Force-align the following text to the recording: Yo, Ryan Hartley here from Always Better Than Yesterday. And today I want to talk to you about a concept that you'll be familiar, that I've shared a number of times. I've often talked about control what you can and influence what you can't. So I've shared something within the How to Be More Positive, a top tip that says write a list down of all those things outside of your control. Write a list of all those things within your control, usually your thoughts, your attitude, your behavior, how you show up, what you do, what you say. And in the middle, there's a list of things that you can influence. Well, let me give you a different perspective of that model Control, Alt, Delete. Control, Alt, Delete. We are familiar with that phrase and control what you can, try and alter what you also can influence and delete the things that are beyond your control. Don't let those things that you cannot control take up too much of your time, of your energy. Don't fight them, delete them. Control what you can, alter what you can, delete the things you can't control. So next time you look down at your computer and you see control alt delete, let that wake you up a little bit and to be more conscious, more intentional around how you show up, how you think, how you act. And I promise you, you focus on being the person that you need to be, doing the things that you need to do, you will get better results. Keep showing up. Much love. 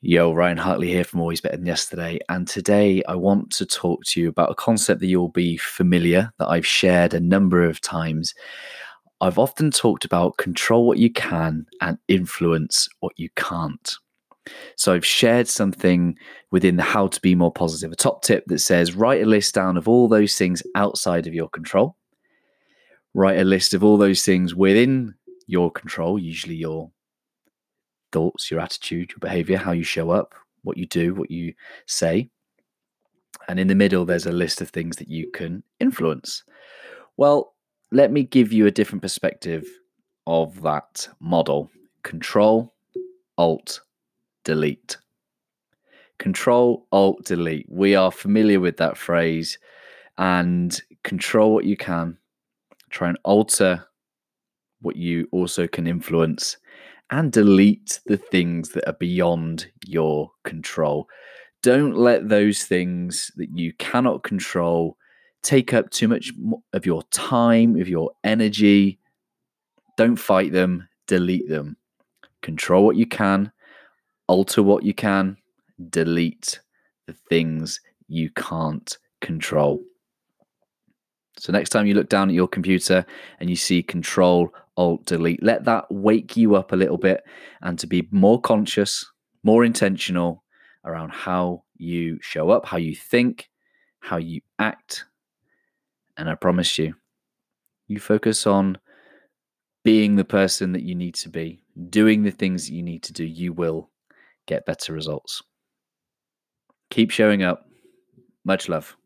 Yo, 0.00 0.32
Ryan 0.32 0.58
Hartley 0.58 0.86
here 0.86 1.02
from 1.02 1.18
Always 1.18 1.40
Better 1.40 1.56
Than 1.56 1.66
Yesterday. 1.66 2.20
And 2.28 2.46
today 2.46 3.02
I 3.08 3.16
want 3.16 3.50
to 3.54 3.66
talk 3.66 4.04
to 4.04 4.20
you 4.20 4.28
about 4.28 4.52
a 4.52 4.54
concept 4.54 5.00
that 5.00 5.08
you'll 5.08 5.30
be 5.30 5.56
familiar, 5.56 6.32
that 6.38 6.46
I've 6.46 6.64
shared 6.64 7.14
a 7.14 7.20
number 7.20 7.64
of 7.64 7.80
times. 7.80 8.32
I've 9.20 9.40
often 9.40 9.72
talked 9.72 10.04
about 10.04 10.36
control 10.36 10.86
what 10.86 10.98
you 10.98 11.12
can 11.12 11.66
and 11.80 11.98
influence 12.06 12.88
what 13.00 13.12
you 13.16 13.28
can't. 13.34 13.92
So 14.76 14.94
I've 14.94 15.04
shared 15.04 15.48
something 15.48 16.16
within 16.52 16.76
the 16.76 16.84
How 16.84 17.08
to 17.08 17.20
Be 17.20 17.34
More 17.34 17.52
Positive, 17.52 17.90
a 17.90 17.96
top 17.96 18.22
tip 18.22 18.44
that 18.46 18.60
says 18.60 18.94
write 18.94 19.22
a 19.22 19.26
list 19.26 19.52
down 19.56 19.76
of 19.76 19.88
all 19.88 20.06
those 20.06 20.36
things 20.36 20.62
outside 20.76 21.26
of 21.26 21.34
your 21.34 21.48
control. 21.48 21.96
Write 23.14 23.40
a 23.40 23.44
list 23.44 23.74
of 23.74 23.82
all 23.82 23.96
those 23.96 24.24
things 24.24 24.54
within 24.54 25.16
your 25.48 25.72
control, 25.72 26.20
usually 26.20 26.54
your 26.54 26.88
thoughts, 28.12 28.50
your 28.50 28.60
attitude, 28.60 29.10
your 29.10 29.18
behavior, 29.20 29.56
how 29.56 29.72
you 29.72 29.84
show 29.84 30.10
up, 30.10 30.34
what 30.62 30.76
you 30.76 30.86
do, 30.86 31.14
what 31.14 31.30
you 31.30 31.54
say. 31.86 32.30
And 33.48 33.58
in 33.58 33.68
the 33.68 33.74
middle, 33.74 34.04
there's 34.04 34.26
a 34.26 34.32
list 34.32 34.60
of 34.60 34.70
things 34.70 34.96
that 34.96 35.08
you 35.08 35.30
can 35.30 35.62
influence. 35.80 36.44
Well, 37.16 37.54
let 37.90 38.12
me 38.12 38.22
give 38.22 38.52
you 38.52 38.66
a 38.66 38.70
different 38.70 39.02
perspective 39.02 39.66
of 40.26 40.60
that 40.62 41.08
model 41.20 41.70
Control, 42.02 42.74
Alt, 43.36 43.80
Delete. 44.44 44.98
Control, 46.18 46.86
Alt, 46.92 47.24
Delete. 47.24 47.66
We 47.68 47.94
are 47.94 48.10
familiar 48.10 48.60
with 48.60 48.76
that 48.78 48.96
phrase 48.96 49.58
and 50.16 50.80
control 51.04 51.54
what 51.54 51.64
you 51.64 51.76
can, 51.76 52.18
try 52.90 53.08
and 53.08 53.18
alter 53.24 53.84
what 54.80 54.96
you 54.96 55.28
also 55.32 55.66
can 55.66 55.86
influence 55.86 56.56
and 57.10 57.32
delete 57.32 58.00
the 58.06 58.16
things 58.16 58.70
that 58.70 58.86
are 58.86 58.96
beyond 58.98 59.70
your 59.86 60.30
control. 60.44 61.08
Don't 61.62 61.96
let 61.96 62.28
those 62.28 62.64
things 62.64 63.30
that 63.36 63.48
you 63.56 63.72
cannot 63.74 64.22
control 64.22 64.96
take 65.42 65.72
up 65.72 65.90
too 65.90 66.08
much 66.08 66.32
of 66.72 66.84
your 66.84 67.02
time, 67.04 67.80
of 67.80 67.88
your 67.88 68.10
energy. 68.24 68.98
Don't 69.96 70.16
fight 70.16 70.52
them, 70.52 70.88
delete 71.06 71.48
them. 71.48 71.76
Control 72.42 72.84
what 72.84 72.96
you 72.96 73.06
can, 73.06 73.50
alter 74.28 74.62
what 74.62 74.84
you 74.84 74.94
can, 74.94 75.36
delete 75.90 76.60
the 77.06 77.14
things 77.28 77.80
you 78.08 78.30
can't 78.30 78.98
control. 79.20 79.82
So 81.38 81.52
next 81.52 81.70
time 81.70 81.86
you 81.86 81.94
look 81.94 82.08
down 82.08 82.28
at 82.28 82.34
your 82.34 82.48
computer 82.48 83.06
and 83.40 83.48
you 83.48 83.56
see 83.56 83.82
control 83.82 84.50
alt 84.76 85.04
delete, 85.06 85.42
let 85.42 85.64
that 85.64 85.86
wake 85.90 86.36
you 86.36 86.56
up 86.56 86.72
a 86.72 86.76
little 86.76 86.98
bit 86.98 87.22
and 87.62 87.78
to 87.78 87.86
be 87.86 88.08
more 88.10 88.40
conscious, 88.40 89.06
more 89.42 89.64
intentional 89.64 90.44
around 90.84 91.10
how 91.10 91.64
you 91.76 92.18
show 92.20 92.50
up, 92.50 92.66
how 92.66 92.76
you 92.76 92.94
think, 92.94 93.48
how 94.00 94.16
you 94.16 94.40
act. 94.58 95.04
And 96.16 96.28
I 96.28 96.34
promise 96.34 96.78
you, 96.78 96.94
you 97.86 98.00
focus 98.00 98.46
on 98.46 98.78
being 99.84 100.16
the 100.16 100.24
person 100.24 100.72
that 100.72 100.82
you 100.82 100.94
need 100.94 101.14
to 101.14 101.28
be, 101.28 101.62
doing 101.88 102.22
the 102.22 102.30
things 102.30 102.66
that 102.66 102.74
you 102.74 102.82
need 102.82 103.02
to 103.04 103.12
do, 103.12 103.24
you 103.24 103.52
will 103.52 103.90
get 104.46 104.66
better 104.66 104.92
results. 104.92 105.42
Keep 106.90 107.10
showing 107.10 107.42
up. 107.42 107.66
Much 108.44 108.68
love. 108.68 108.96